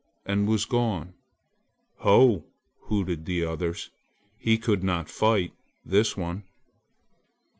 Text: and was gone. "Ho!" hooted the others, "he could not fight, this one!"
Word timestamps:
and 0.25 0.47
was 0.47 0.65
gone. 0.65 1.13
"Ho!" 1.97 2.45
hooted 2.85 3.27
the 3.27 3.43
others, 3.45 3.91
"he 4.39 4.57
could 4.57 4.83
not 4.83 5.07
fight, 5.07 5.53
this 5.85 6.17
one!" 6.17 6.41